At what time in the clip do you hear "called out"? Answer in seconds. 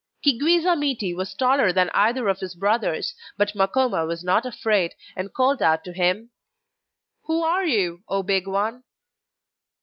5.31-5.83